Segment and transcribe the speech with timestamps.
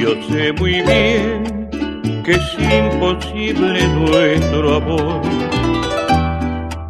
[0.00, 1.59] Yo sé muy bien
[2.30, 5.20] es imposible nuestro amor,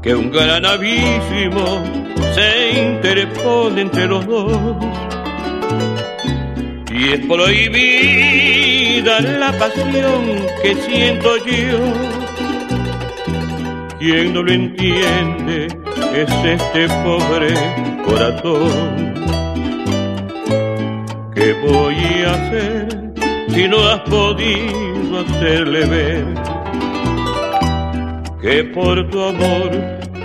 [0.02, 1.82] que un gran abismo
[2.34, 4.76] se interpone entre los dos.
[6.92, 11.78] Y es prohibida la pasión que siento yo.
[13.98, 15.68] Quien no lo entiende
[16.14, 17.54] es este pobre
[18.04, 19.14] corazón.
[21.34, 23.09] ¿Qué voy a hacer
[23.52, 26.24] si no has podido hacerle ver
[28.40, 29.70] que por tu amor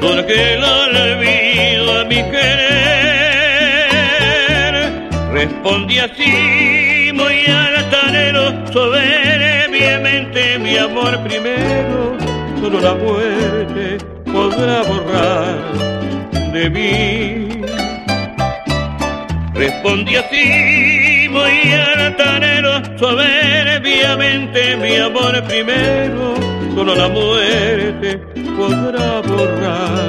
[0.01, 2.75] porque el olvido a mi querer.
[5.33, 12.15] Respondí así muy altanero soberbiamente mi amor primero
[12.61, 15.57] solo la muerte podrá borrar
[16.51, 17.61] de mí.
[19.53, 22.44] Respondí así, muy altanero,
[22.97, 26.35] soberbiamente mi amor primero,
[26.73, 28.17] solo la muerte
[28.57, 30.04] podrá borrar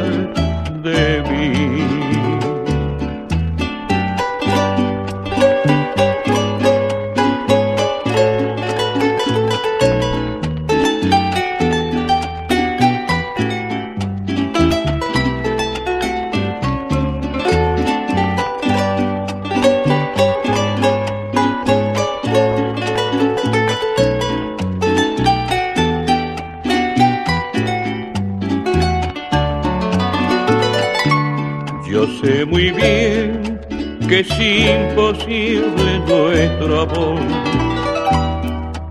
[31.97, 33.59] Yo sé muy bien
[34.07, 37.19] que es imposible nuestro amor,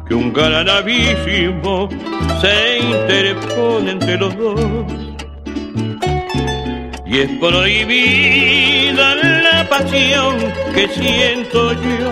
[0.07, 0.67] que un gran
[2.41, 4.59] se interpone entre los dos.
[7.05, 10.37] Y es prohibida la pasión
[10.73, 12.11] que siento yo.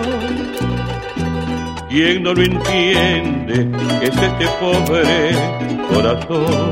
[1.88, 3.68] Quien no lo entiende
[4.00, 5.32] es este pobre
[5.92, 6.70] corazón.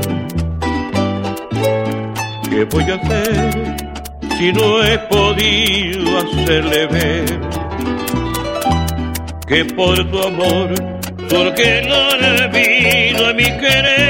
[2.49, 3.92] ¿Qué voy a hacer
[4.43, 7.39] si no he podido hacerle ver
[9.47, 10.73] que por tu amor,
[11.29, 14.01] porque no olvido a mi querer,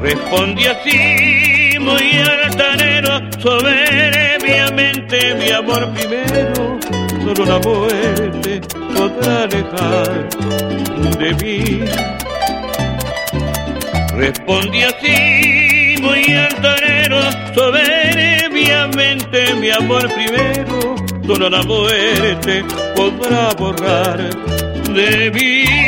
[0.00, 2.06] respondí así muy
[2.42, 6.80] altanero, soberbiamente mi amor primero,
[7.22, 8.60] solo la muerte
[8.96, 10.28] podrá alejar
[11.20, 11.84] de mí.
[14.16, 15.55] Respondí así,
[16.00, 17.20] muy altanero,
[17.54, 20.96] soberbiamente mi amor primero,
[21.26, 22.64] solo la muerte
[22.94, 24.18] podrá borrar
[24.94, 25.85] de mí.